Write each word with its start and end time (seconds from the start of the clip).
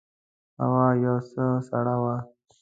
هوا 0.61 0.87
یو 1.05 1.17
څه 1.31 1.45
سړه 1.67 1.95
وه. 2.03 2.17